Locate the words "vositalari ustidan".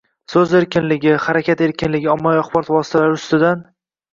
2.77-3.63